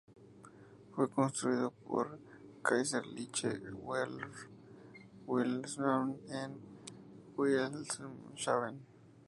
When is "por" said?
1.85-2.09